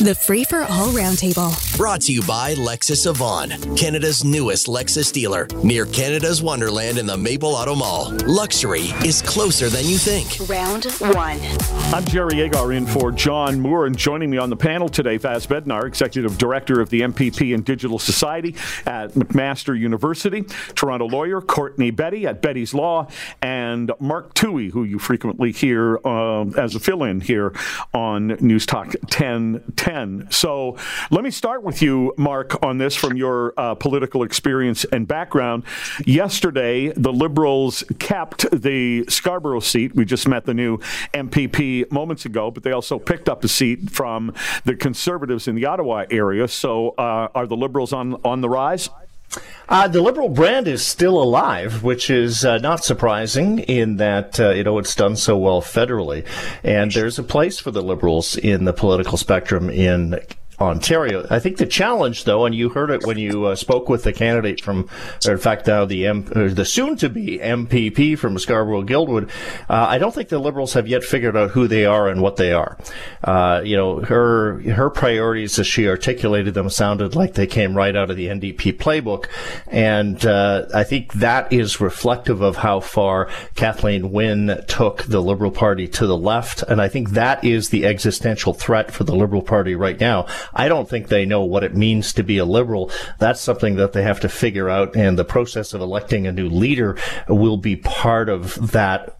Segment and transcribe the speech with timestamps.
[0.00, 1.76] The Free for All Roundtable.
[1.76, 7.18] Brought to you by Lexus Avon, Canada's newest Lexus dealer, near Canada's Wonderland in the
[7.18, 8.10] Maple Auto Mall.
[8.26, 10.48] Luxury is closer than you think.
[10.48, 11.38] Round one.
[11.92, 15.44] I'm Jerry Agar in for John Moore, and joining me on the panel today, Vass
[15.44, 18.56] Bednar, Executive Director of the MPP and Digital Society
[18.86, 23.06] at McMaster University, Toronto lawyer Courtney Betty at Betty's Law,
[23.42, 27.52] and Mark Towhey, who you frequently hear uh, as a fill-in here
[27.92, 29.89] on News Talk 1010.
[30.30, 30.76] So
[31.10, 35.64] let me start with you, Mark, on this from your uh, political experience and background.
[36.06, 39.94] Yesterday, the Liberals kept the Scarborough seat.
[39.94, 40.78] We just met the new
[41.12, 45.66] MPP moments ago, but they also picked up a seat from the Conservatives in the
[45.66, 46.46] Ottawa area.
[46.48, 48.88] So uh, are the Liberals on, on the rise?
[49.68, 54.50] Uh, the liberal brand is still alive, which is uh, not surprising in that uh,
[54.50, 56.26] you know it's done so well federally,
[56.64, 60.18] and there's a place for the liberals in the political spectrum in
[60.60, 61.26] Ontario.
[61.30, 64.12] I think the challenge, though, and you heard it when you uh, spoke with the
[64.12, 64.88] candidate from,
[65.26, 69.30] or in fact, now the M, the soon-to-be MPP from Scarborough Guildwood.
[69.68, 72.36] Uh, I don't think the Liberals have yet figured out who they are and what
[72.36, 72.76] they are.
[73.24, 77.96] Uh, you know, her her priorities as she articulated them sounded like they came right
[77.96, 79.26] out of the NDP playbook,
[79.66, 85.50] and uh, I think that is reflective of how far Kathleen Wynne took the Liberal
[85.50, 89.42] Party to the left, and I think that is the existential threat for the Liberal
[89.42, 90.26] Party right now.
[90.54, 92.90] I don't think they know what it means to be a liberal.
[93.18, 96.48] That's something that they have to figure out, and the process of electing a new
[96.48, 96.96] leader
[97.28, 99.16] will be part of that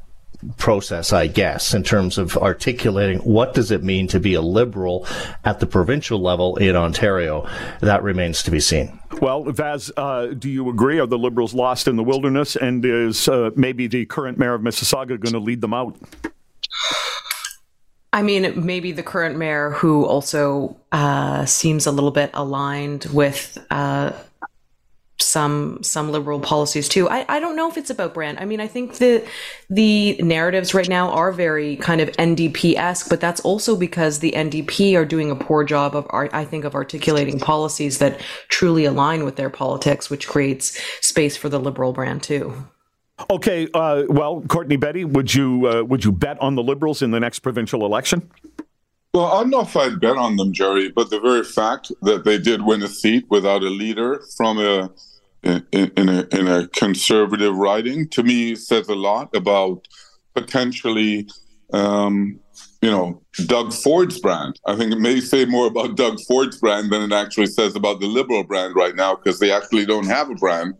[0.56, 5.06] process, I guess, in terms of articulating what does it mean to be a liberal
[5.45, 7.48] at the provincial level in Ontario.
[7.81, 8.98] That remains to be seen.
[9.20, 10.98] Well, Vass, uh, do you agree?
[10.98, 12.56] Are the Liberals lost in the wilderness?
[12.56, 15.97] And is uh, maybe the current mayor of Mississauga going to lead them out?
[18.12, 23.56] I mean, maybe the current mayor, who also uh, seems a little bit aligned with
[23.70, 24.12] uh,
[25.20, 27.08] some some liberal policies too.
[27.08, 28.39] I, I don't know if it's about brand.
[28.40, 29.24] I mean, I think the
[29.68, 34.33] the narratives right now are very kind of NDP esque, but that's also because the
[34.33, 39.24] NDP are doing a poor job of I think of articulating policies that truly align
[39.24, 42.55] with their politics, which creates space for the liberal brand too.
[43.29, 47.11] Okay, uh, well, Courtney Betty, would you uh, would you bet on the Liberals in
[47.11, 48.31] the next provincial election?
[49.13, 52.25] Well, I don't know if I'd bet on them, Jerry, but the very fact that
[52.25, 54.91] they did win a seat without a leader from a
[55.42, 59.89] in, in a in a conservative riding to me says a lot about
[60.35, 61.29] potentially
[61.73, 62.39] um,
[62.83, 64.61] you know Doug Ford's brand.
[64.67, 68.01] I think it may say more about Doug Ford's brand than it actually says about
[68.01, 70.75] the liberal brand right now because they actually don't have a brand.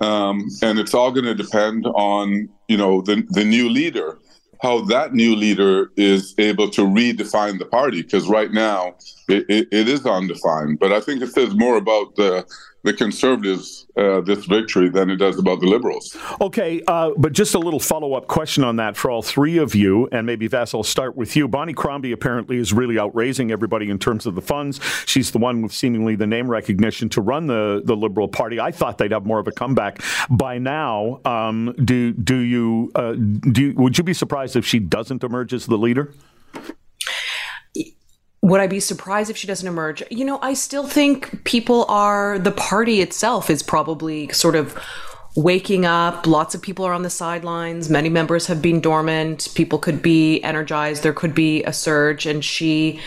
[0.00, 4.18] Um, and it's all going to depend on you know the the new leader,
[4.62, 8.02] how that new leader is able to redefine the party.
[8.02, 8.94] Because right now
[9.28, 10.78] it, it, it is undefined.
[10.78, 12.46] But I think it says more about the
[12.88, 16.16] the conservatives uh, this victory than it does about the liberals.
[16.40, 19.74] Okay, uh, but just a little follow up question on that for all three of
[19.74, 21.46] you, and maybe Vass, I'll start with you.
[21.48, 24.80] Bonnie Crombie apparently is really outraising everybody in terms of the funds.
[25.04, 28.58] She's the one with seemingly the name recognition to run the, the Liberal Party.
[28.58, 30.00] I thought they'd have more of a comeback
[30.30, 31.20] by now.
[31.24, 33.74] Um, do do you uh, do?
[33.74, 36.12] Would you be surprised if she doesn't emerge as the leader?
[38.42, 40.02] Would I be surprised if she doesn't emerge?
[40.10, 44.78] You know, I still think people are, the party itself is probably sort of
[45.34, 46.26] waking up.
[46.26, 47.90] Lots of people are on the sidelines.
[47.90, 49.48] Many members have been dormant.
[49.54, 51.02] People could be energized.
[51.02, 52.26] There could be a surge.
[52.26, 53.00] And she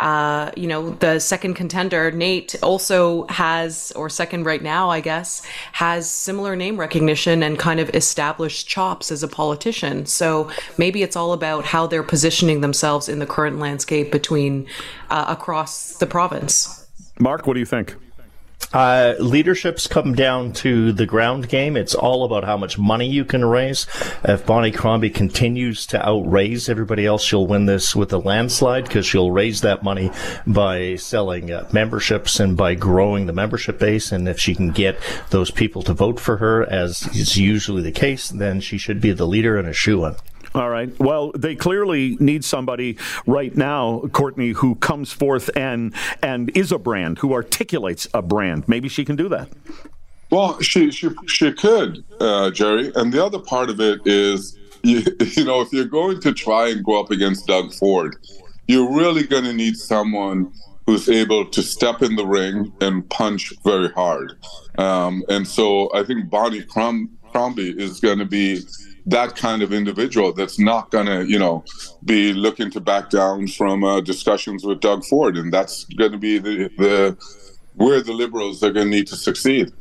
[0.00, 5.42] uh, you know, the second contender, Nate, also has, or second right now, I guess,
[5.72, 10.06] has similar name recognition and kind of established chops as a politician.
[10.06, 14.66] So maybe it's all about how they're positioning themselves in the current landscape between
[15.10, 16.86] uh, across the province.
[17.18, 17.96] Mark, what do you think?
[18.72, 21.76] Uh, leaderships come down to the ground game.
[21.76, 23.86] It's all about how much money you can raise.
[24.24, 29.06] If Bonnie Crombie continues to outraise everybody else, she'll win this with a landslide because
[29.06, 30.10] she'll raise that money
[30.46, 34.12] by selling uh, memberships and by growing the membership base.
[34.12, 34.98] And if she can get
[35.30, 39.12] those people to vote for her, as is usually the case, then she should be
[39.12, 40.16] the leader and a shoe in.
[40.56, 40.98] All right.
[40.98, 46.78] Well, they clearly need somebody right now, Courtney, who comes forth and and is a
[46.78, 48.66] brand, who articulates a brand.
[48.66, 49.50] Maybe she can do that.
[50.30, 52.90] Well, she she she could, uh, Jerry.
[52.96, 55.02] And the other part of it is, you,
[55.36, 58.16] you know, if you're going to try and go up against Doug Ford,
[58.66, 60.50] you're really going to need someone
[60.86, 64.38] who's able to step in the ring and punch very hard.
[64.78, 68.62] Um, and so I think Bonnie Crom- Crombie is going to be
[69.06, 71.64] that kind of individual that's not going to, you know,
[72.04, 76.18] be looking to back down from uh, discussions with Doug Ford, and that's going to
[76.18, 77.16] be the, the
[77.74, 79.72] where the Liberals are going to need to succeed.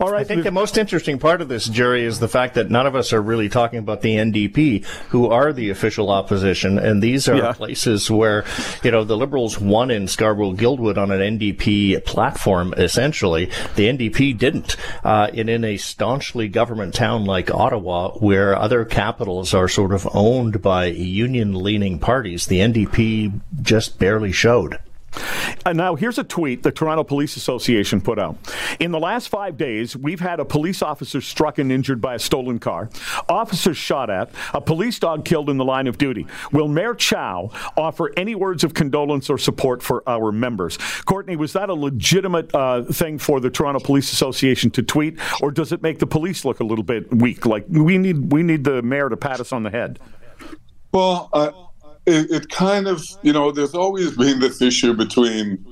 [0.00, 0.20] All right.
[0.20, 2.94] I think the most interesting part of this, Jerry, is the fact that none of
[2.94, 7.36] us are really talking about the NDP, who are the official opposition, and these are
[7.36, 7.52] yeah.
[7.52, 8.44] places where,
[8.82, 12.74] you know, the Liberals won in Scarborough Guildwood on an NDP platform.
[12.76, 13.46] Essentially,
[13.76, 14.76] the NDP didn't.
[15.04, 20.08] Uh, and in a staunchly government town like Ottawa, where other capitals are sort of
[20.12, 24.78] owned by union-leaning parties, the NDP just barely showed.
[25.64, 28.36] And now, here's a tweet the Toronto Police Association put out.
[28.80, 32.18] In the last five days, we've had a police officer struck and injured by a
[32.18, 32.90] stolen car,
[33.28, 36.26] officers shot at, a police dog killed in the line of duty.
[36.52, 40.76] Will Mayor Chow offer any words of condolence or support for our members?
[41.04, 45.50] Courtney, was that a legitimate uh, thing for the Toronto Police Association to tweet, or
[45.50, 47.46] does it make the police look a little bit weak?
[47.46, 49.98] Like we need we need the mayor to pat us on the head.
[50.92, 51.50] Well, uh,
[52.08, 55.64] it, it, kind of, you know, there's always been this issue between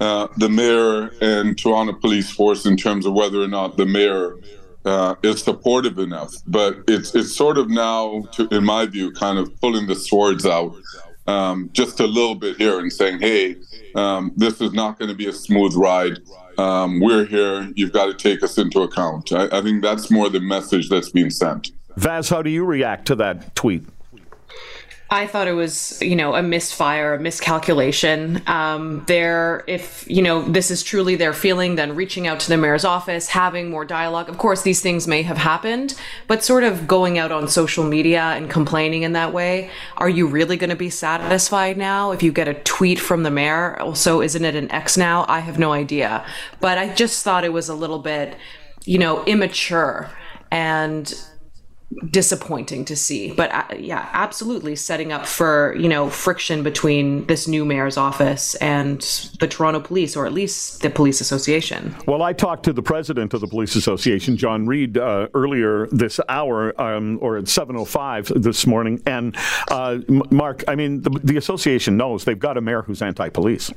[0.00, 4.36] uh, the mayor and Toronto Police Force in terms of whether or not the mayor
[4.84, 6.34] uh, is supportive enough.
[6.46, 10.44] But it's it's sort of now, to, in my view, kind of pulling the swords
[10.44, 10.74] out
[11.26, 13.56] um, just a little bit here and saying, hey,
[13.94, 16.18] um, this is not going to be a smooth ride.
[16.58, 17.70] Um, we're here.
[17.74, 19.32] You've got to take us into account.
[19.32, 21.70] I, I think that's more the message that's being sent.
[21.96, 23.84] Vass, how do you react to that tweet?
[25.14, 28.42] I thought it was, you know, a misfire, a miscalculation.
[28.48, 32.56] Um, there, if you know, this is truly their feeling, then reaching out to the
[32.56, 34.28] mayor's office, having more dialogue.
[34.28, 35.94] Of course, these things may have happened,
[36.26, 40.26] but sort of going out on social media and complaining in that way, are you
[40.26, 43.80] really going to be satisfied now if you get a tweet from the mayor?
[43.80, 45.24] Also, isn't it an X now?
[45.28, 46.26] I have no idea,
[46.60, 48.36] but I just thought it was a little bit,
[48.84, 50.10] you know, immature
[50.50, 51.14] and
[52.10, 53.32] disappointing to see.
[53.32, 58.54] But uh, yeah, absolutely setting up for, you know, friction between this new mayor's office
[58.56, 59.00] and
[59.40, 61.94] the Toronto Police, or at least the Police Association.
[62.06, 66.20] Well, I talked to the president of the Police Association, Jon Reid, uh, earlier this
[66.28, 69.02] hour, um, or at 7.05 this morning.
[69.06, 69.36] And
[69.70, 69.98] uh,
[70.30, 73.72] Mark, I mean, the, the association knows they've got a mayor who's anti-police.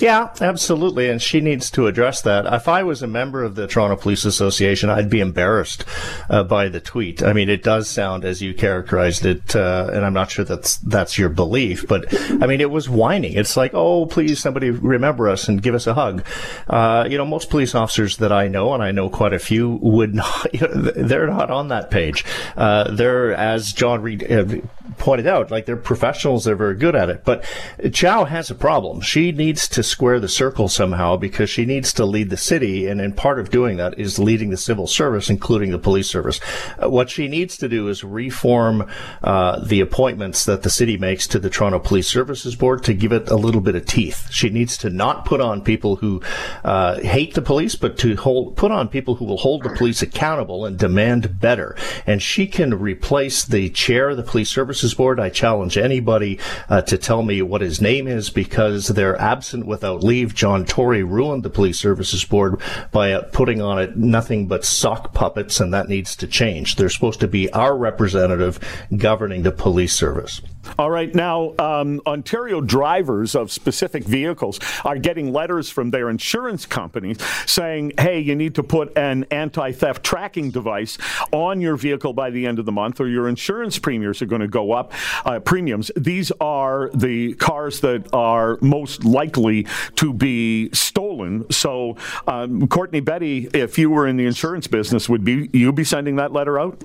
[0.00, 1.08] Yeah, absolutely.
[1.08, 2.46] And she needs to address that.
[2.46, 5.84] If I was a member of the Toronto Police Association, I'd be embarrassed
[6.30, 7.22] uh, by the tweet.
[7.22, 10.76] I mean, it does sound as you characterized it, uh, and I'm not sure that's,
[10.76, 12.06] that's your belief, but
[12.42, 13.34] I mean, it was whining.
[13.34, 16.24] It's like, oh, please, somebody remember us and give us a hug.
[16.68, 19.78] Uh, you know, most police officers that I know, and I know quite a few,
[19.82, 22.24] would not, you know, they're not on that page.
[22.56, 24.44] Uh, they're, as Jon Reid uh,
[24.96, 27.24] pointed out, like they're professionals, they're very good at it.
[27.24, 27.44] But
[27.92, 29.00] Chow has a problem.
[29.00, 33.00] She needs to square the circle somehow because she needs to lead the city, and,
[33.00, 36.40] and part of doing that is leading the civil service, including the police service.
[36.82, 38.88] Uh, what she needs to do is reform
[39.22, 43.12] uh, the appointments that the city makes to the Toronto Police Services Board to give
[43.12, 44.28] it a little bit of teeth.
[44.30, 46.22] She needs to not put on people who
[46.64, 50.02] uh, hate the police, but to hold put on people who will hold the police
[50.02, 51.76] accountable and demand better.
[52.06, 55.18] And she can replace the chair of the Police Services Board.
[55.18, 56.38] I challenge anybody
[56.68, 60.36] uh, to tell me what his name is because they're absent without leave.
[60.36, 62.60] John Tory ruined the Police Services Board
[62.92, 66.76] by uh, putting on it nothing but sock puppets, and that needs to change.
[66.76, 68.60] They're supposed to be our representative
[68.96, 70.40] governing the police service.
[70.78, 71.14] All right.
[71.14, 77.92] Now, um, Ontario drivers of specific vehicles are getting letters from their insurance companies saying,
[77.98, 80.98] hey, you need to put an anti theft tracking device
[81.32, 84.40] on your vehicle by the end of the month, or your insurance premiums are going
[84.40, 84.92] to go up.
[85.24, 85.90] Uh, premiums.
[85.96, 91.50] These are the cars that are most likely to be stolen.
[91.50, 91.96] So,
[92.26, 96.16] um, Courtney Betty, if you were in the insurance business, would be you be sending
[96.16, 96.82] that letter out?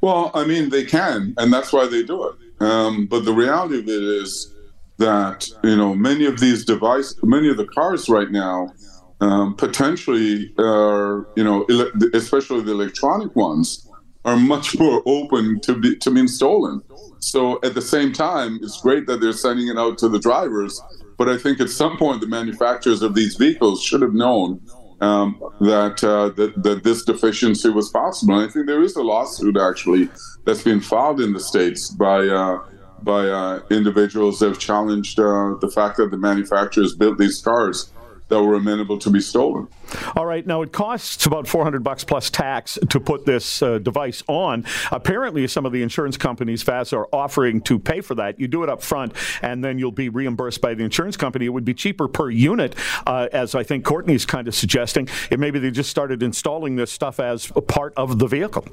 [0.00, 2.34] Well, I mean, they can, and that's why they do it.
[2.60, 4.54] Um, but the reality of it is
[4.98, 8.72] that you know many of these devices, many of the cars right now,
[9.20, 13.86] um, potentially are you know ele- especially the electronic ones
[14.24, 16.82] are much more open to be to being stolen.
[17.20, 20.80] So at the same time, it's great that they're sending it out to the drivers,
[21.18, 24.60] but I think at some point the manufacturers of these vehicles should have known
[25.00, 28.38] um, that, uh, that that this deficiency was possible.
[28.38, 30.08] And I think there is a lawsuit actually
[30.44, 32.64] that's been filed in the states by uh,
[33.02, 37.92] by uh, individuals that have challenged uh, the fact that the manufacturers built these cars
[38.28, 39.68] that were amenable to be stolen.
[40.16, 40.46] All right.
[40.46, 44.64] Now it costs about 400 bucks plus tax to put this uh, device on.
[44.90, 48.40] Apparently, some of the insurance companies, Vass, are offering to pay for that.
[48.40, 51.46] You do it up front, and then you'll be reimbursed by the insurance company.
[51.46, 52.74] It would be cheaper per unit,
[53.06, 55.08] uh, as I think Courtney's kind of suggesting.
[55.30, 58.66] It maybe they just started installing this stuff as a part of the vehicle.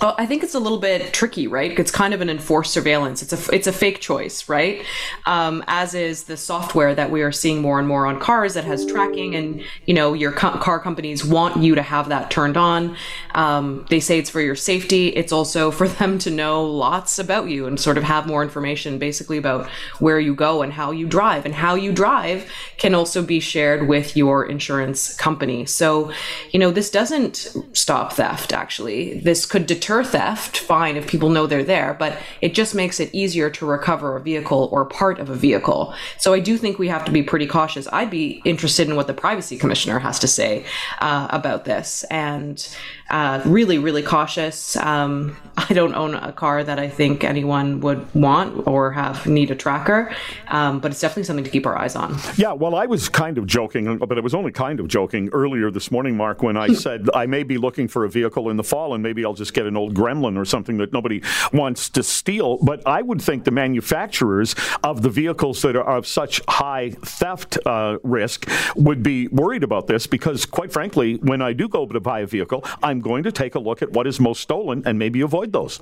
[0.00, 1.78] I think it's a little bit tricky, right?
[1.78, 3.22] It's kind of an enforced surveillance.
[3.22, 4.84] It's a it's a fake choice, right?
[5.26, 8.64] Um, as is the software that we are seeing more and more on cars that
[8.64, 12.56] has tracking, and you know your co- car companies want you to have that turned
[12.56, 12.96] on.
[13.34, 15.08] Um, they say it's for your safety.
[15.08, 18.98] It's also for them to know lots about you and sort of have more information,
[18.98, 19.68] basically about
[20.00, 23.86] where you go and how you drive, and how you drive can also be shared
[23.86, 25.64] with your insurance company.
[25.66, 26.12] So,
[26.50, 28.52] you know, this doesn't stop theft.
[28.52, 33.00] Actually, this could deter theft, fine if people know they're there, but it just makes
[33.00, 35.92] it easier to recover a vehicle or part of a vehicle.
[36.18, 37.88] So I do think we have to be pretty cautious.
[37.92, 40.64] I'd be interested in what the privacy commissioner has to say
[41.00, 42.64] uh, about this and
[43.10, 44.76] uh, really, really cautious.
[44.76, 49.50] Um, I don't own a car that I think anyone would want or have need
[49.50, 50.14] a tracker,
[50.48, 52.16] um, but it's definitely something to keep our eyes on.
[52.36, 55.70] Yeah, well, I was kind of joking, but it was only kind of joking earlier
[55.70, 58.64] this morning, Mark, when I said I may be looking for a vehicle in the
[58.64, 62.02] fall and maybe I'll just get an old gremlin or something that nobody wants to
[62.02, 62.58] steal.
[62.58, 67.58] But I would think the manufacturers of the vehicles that are of such high theft
[67.66, 72.00] uh, risk would be worried about this because, quite frankly, when I do go to
[72.00, 74.98] buy a vehicle, I'm going to take a look at what is most stolen and
[74.98, 75.80] maybe avoid those.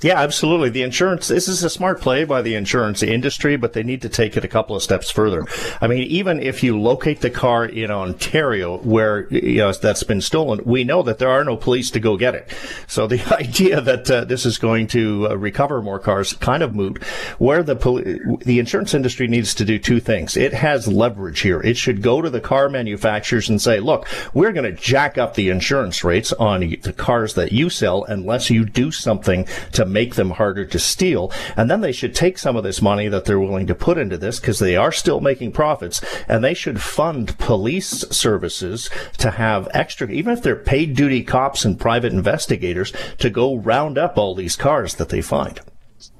[0.00, 0.70] Yeah, absolutely.
[0.70, 4.08] The insurance, this is a smart play by the insurance industry, but they need to
[4.08, 5.44] take it a couple of steps further.
[5.80, 10.20] I mean, even if you locate the car in Ontario where, you know, that's been
[10.20, 12.48] stolen, we know that there are no police to go get it.
[12.86, 16.76] So the idea that uh, this is going to uh, recover more cars kind of
[16.76, 17.02] moot.
[17.38, 20.36] Where the poli- the insurance industry needs to do two things.
[20.36, 21.60] It has leverage here.
[21.60, 25.34] It should go to the car manufacturers and say, look, we're going to jack up
[25.34, 30.14] the insurance rates on the cars that you sell unless you do something to make
[30.14, 31.32] them harder to steal.
[31.56, 34.18] And then they should take some of this money that they're willing to put into
[34.18, 39.68] this because they are still making profits and they should fund police services to have
[39.72, 44.34] extra, even if they're paid duty cops and private investigators to go round up all
[44.34, 45.60] these cars that they find.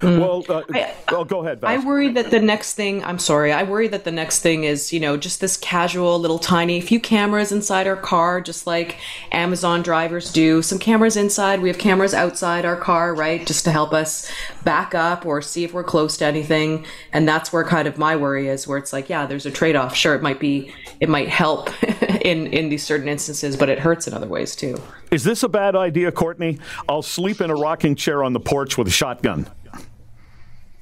[0.01, 0.19] Mm.
[0.21, 1.61] Well, uh, I, well, go ahead.
[1.63, 3.03] I worry that the next thing.
[3.05, 3.53] I'm sorry.
[3.53, 6.99] I worry that the next thing is, you know, just this casual little tiny few
[6.99, 8.97] cameras inside our car, just like
[9.31, 10.63] Amazon drivers do.
[10.63, 11.61] Some cameras inside.
[11.61, 14.31] We have cameras outside our car, right, just to help us
[14.65, 16.85] back up or see if we're close to anything.
[17.13, 19.77] And that's where kind of my worry is, where it's like, yeah, there's a trade
[19.77, 19.95] off.
[19.95, 21.71] Sure, it might be, it might help
[22.23, 24.81] in in these certain instances, but it hurts in other ways too.
[25.11, 26.59] Is this a bad idea, Courtney?
[26.89, 29.49] I'll sleep in a rocking chair on the porch with a shotgun.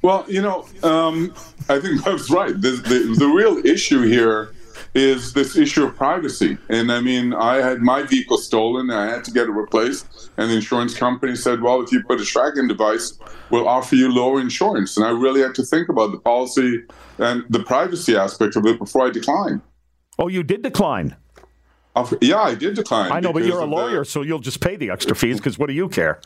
[0.06, 1.34] Well, you know, um,
[1.68, 2.52] I think that's right.
[2.52, 4.52] The, the, the, real issue here
[4.94, 6.58] is this issue of privacy.
[6.68, 10.30] And I mean, I had my vehicle stolen and I had to get it replaced.
[10.36, 13.18] And the insurance company said, well, if you put a tracking device,
[13.50, 14.96] we'll offer you lower insurance.
[14.96, 16.84] And I really had to think about the policy
[17.18, 19.60] and the privacy aspect of it before I declined.
[20.20, 21.16] Oh, you did decline?
[22.20, 23.10] Yeah, I did decline.
[23.10, 24.04] I know, but you're a lawyer, the...
[24.04, 26.20] so you'll just pay the extra fees because what do you care?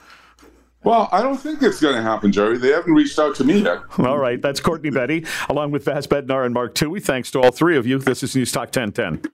[0.82, 2.56] Well, I don't think it's going to happen, Jerry.
[2.56, 3.80] They haven't reached out to me yet.
[3.98, 4.40] All right.
[4.40, 7.02] That's Courtney Betty, along with Vass Bednar and Mark Towhey.
[7.02, 7.98] Thanks to all three of you.
[7.98, 9.30] This is News Talk 1010.